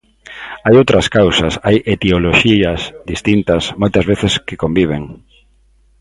[0.65, 5.01] Hai outras causas, hai etioloxías distintas, moitas veces que conviven.